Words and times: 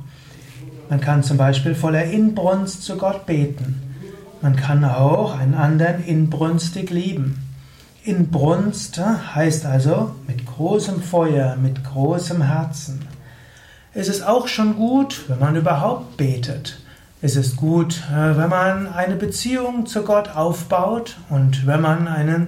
Man 0.90 1.00
kann 1.00 1.22
zum 1.22 1.38
Beispiel 1.38 1.74
voller 1.74 2.04
Inbrunst 2.04 2.82
zu 2.82 2.98
Gott 2.98 3.24
beten. 3.24 3.87
Man 4.40 4.54
kann 4.54 4.84
auch 4.84 5.36
einen 5.36 5.54
anderen 5.54 6.04
inbrünstig 6.04 6.90
lieben. 6.90 7.38
Inbrunst 8.04 9.00
heißt 9.34 9.66
also 9.66 10.12
mit 10.28 10.46
großem 10.46 11.02
Feuer, 11.02 11.56
mit 11.56 11.82
großem 11.82 12.42
Herzen. 12.42 13.00
Es 13.94 14.06
ist 14.06 14.24
auch 14.24 14.46
schon 14.46 14.76
gut, 14.76 15.24
wenn 15.28 15.40
man 15.40 15.56
überhaupt 15.56 16.16
betet. 16.16 16.78
Es 17.20 17.34
ist 17.34 17.56
gut, 17.56 18.04
äh, 18.12 18.36
wenn 18.36 18.48
man 18.48 18.86
eine 18.86 19.16
Beziehung 19.16 19.86
zu 19.86 20.04
Gott 20.04 20.28
aufbaut 20.28 21.16
und 21.30 21.66
wenn 21.66 21.80
man 21.80 22.06
einen, 22.06 22.46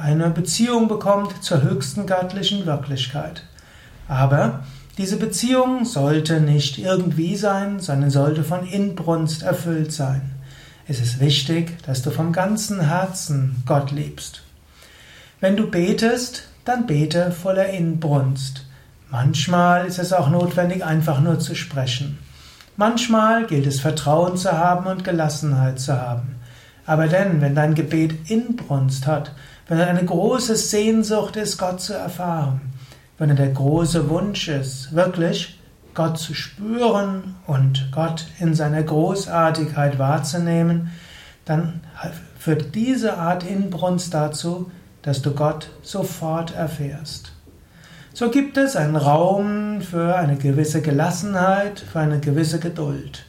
eine 0.00 0.30
Beziehung 0.30 0.86
bekommt 0.86 1.42
zur 1.42 1.62
höchsten 1.62 2.06
göttlichen 2.06 2.66
Wirklichkeit. 2.66 3.42
Aber 4.06 4.60
diese 4.96 5.16
Beziehung 5.16 5.84
sollte 5.84 6.40
nicht 6.40 6.78
irgendwie 6.78 7.34
sein, 7.34 7.80
sondern 7.80 8.10
sollte 8.10 8.44
von 8.44 8.64
Inbrunst 8.64 9.42
erfüllt 9.42 9.92
sein. 9.92 10.35
Es 10.88 11.00
ist 11.00 11.18
wichtig, 11.18 11.82
dass 11.84 12.02
du 12.02 12.12
vom 12.12 12.32
ganzen 12.32 12.80
Herzen 12.80 13.64
Gott 13.66 13.90
liebst. 13.90 14.42
Wenn 15.40 15.56
du 15.56 15.68
betest, 15.68 16.44
dann 16.64 16.86
bete 16.86 17.32
voller 17.32 17.70
Inbrunst. 17.70 18.64
Manchmal 19.10 19.86
ist 19.86 19.98
es 19.98 20.12
auch 20.12 20.30
notwendig, 20.30 20.84
einfach 20.84 21.20
nur 21.20 21.40
zu 21.40 21.56
sprechen. 21.56 22.18
Manchmal 22.76 23.46
gilt 23.46 23.66
es 23.66 23.80
Vertrauen 23.80 24.36
zu 24.36 24.52
haben 24.52 24.86
und 24.86 25.02
Gelassenheit 25.02 25.80
zu 25.80 26.00
haben. 26.00 26.36
Aber 26.86 27.08
denn, 27.08 27.40
wenn 27.40 27.56
dein 27.56 27.74
Gebet 27.74 28.30
Inbrunst 28.30 29.08
hat, 29.08 29.32
wenn 29.66 29.80
eine 29.80 30.04
große 30.04 30.54
Sehnsucht 30.54 31.34
ist, 31.34 31.58
Gott 31.58 31.80
zu 31.80 31.94
erfahren, 31.94 32.60
wenn 33.18 33.34
der 33.34 33.48
große 33.48 34.08
Wunsch 34.08 34.46
ist, 34.46 34.94
wirklich 34.94 35.58
Gott 35.96 36.18
zu 36.18 36.34
spüren 36.34 37.34
und 37.46 37.90
Gott 37.90 38.26
in 38.38 38.54
seiner 38.54 38.84
Großartigkeit 38.84 39.98
wahrzunehmen, 39.98 40.92
dann 41.44 41.80
führt 42.38 42.74
diese 42.76 43.18
Art 43.18 43.42
Inbrunst 43.42 44.14
dazu, 44.14 44.70
dass 45.02 45.22
du 45.22 45.32
Gott 45.32 45.70
sofort 45.82 46.54
erfährst. 46.54 47.32
So 48.12 48.30
gibt 48.30 48.56
es 48.56 48.76
einen 48.76 48.96
Raum 48.96 49.80
für 49.80 50.16
eine 50.16 50.36
gewisse 50.36 50.80
Gelassenheit, 50.80 51.80
für 51.80 52.00
eine 52.00 52.20
gewisse 52.20 52.60
Geduld. 52.60 53.24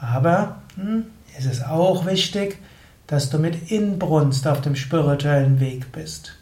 Aber 0.00 0.62
hm, 0.74 1.04
es 1.38 1.46
ist 1.46 1.64
auch 1.66 2.06
wichtig, 2.06 2.58
dass 3.06 3.30
du 3.30 3.38
mit 3.38 3.70
Inbrunst 3.70 4.46
auf 4.46 4.60
dem 4.60 4.76
spirituellen 4.76 5.60
Weg 5.60 5.92
bist. 5.92 6.36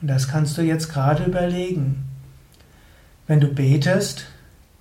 Und 0.00 0.08
das 0.08 0.28
kannst 0.28 0.58
du 0.58 0.62
jetzt 0.62 0.92
gerade 0.92 1.24
überlegen. 1.24 2.04
Wenn 3.26 3.40
du 3.40 3.48
betest, 3.48 4.26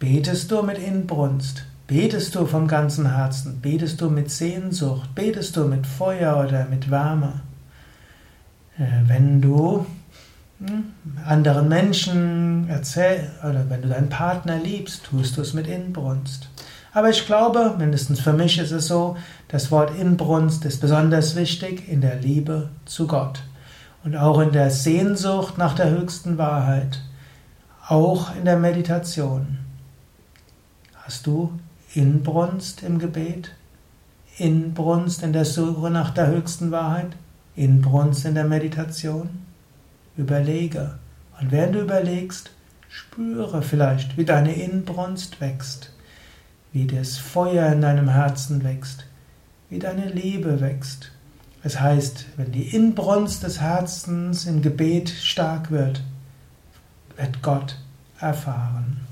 Betest 0.05 0.51
du 0.51 0.61
mit 0.61 0.77
Inbrunst? 0.77 1.65
Betest 1.87 2.35
du 2.35 2.45
vom 2.45 2.67
ganzen 2.67 3.15
Herzen? 3.15 3.59
Betest 3.59 3.99
du 3.99 4.11
mit 4.11 4.29
Sehnsucht? 4.29 5.15
Betest 5.15 5.57
du 5.57 5.65
mit 5.65 5.87
Feuer 5.87 6.45
oder 6.45 6.65
mit 6.65 6.91
Wärme? 6.91 7.41
Äh, 8.77 8.83
wenn 9.07 9.41
du 9.41 9.87
hm, 10.59 10.93
anderen 11.25 11.69
Menschen 11.69 12.69
erzählst 12.69 13.31
oder 13.43 13.67
wenn 13.67 13.81
du 13.81 13.87
deinen 13.87 14.09
Partner 14.09 14.59
liebst, 14.59 15.05
tust 15.05 15.37
du 15.37 15.41
es 15.41 15.55
mit 15.55 15.65
Inbrunst. 15.65 16.49
Aber 16.93 17.09
ich 17.09 17.25
glaube, 17.25 17.73
mindestens 17.75 18.19
für 18.19 18.33
mich 18.33 18.59
ist 18.59 18.71
es 18.73 18.85
so, 18.85 19.17
das 19.47 19.71
Wort 19.71 19.99
Inbrunst 19.99 20.65
ist 20.65 20.81
besonders 20.81 21.35
wichtig 21.35 21.89
in 21.89 22.01
der 22.01 22.17
Liebe 22.17 22.69
zu 22.85 23.07
Gott 23.07 23.41
und 24.03 24.15
auch 24.15 24.37
in 24.37 24.51
der 24.51 24.69
Sehnsucht 24.69 25.57
nach 25.57 25.73
der 25.73 25.89
höchsten 25.89 26.37
Wahrheit, 26.37 27.01
auch 27.87 28.35
in 28.35 28.45
der 28.45 28.57
Meditation. 28.57 29.64
Hast 31.07 31.27
du 31.27 31.51
Inbrunst 31.93 32.81
im 32.81 32.97
Gebet? 32.97 33.51
Inbrunst 34.39 35.21
in 35.21 35.33
der 35.33 35.45
Suche 35.45 35.91
nach 35.91 36.09
der 36.09 36.25
höchsten 36.25 36.71
Wahrheit? 36.71 37.15
Inbrunst 37.55 38.25
in 38.25 38.33
der 38.33 38.45
Meditation? 38.45 39.29
Überlege. 40.17 40.97
Und 41.39 41.51
während 41.51 41.75
du 41.75 41.81
überlegst, 41.81 42.49
spüre 42.89 43.61
vielleicht, 43.61 44.17
wie 44.17 44.25
deine 44.25 44.55
Inbrunst 44.55 45.39
wächst, 45.41 45.91
wie 46.73 46.87
das 46.87 47.19
Feuer 47.19 47.71
in 47.71 47.81
deinem 47.81 48.09
Herzen 48.09 48.63
wächst, 48.63 49.05
wie 49.69 49.77
deine 49.77 50.07
Liebe 50.07 50.59
wächst. 50.59 51.11
Es 51.61 51.79
heißt, 51.79 52.25
wenn 52.35 52.51
die 52.51 52.75
Inbrunst 52.75 53.43
des 53.43 53.61
Herzens 53.61 54.47
im 54.47 54.63
Gebet 54.63 55.09
stark 55.09 55.69
wird, 55.69 56.01
wird 57.15 57.43
Gott 57.43 57.77
erfahren. 58.19 59.05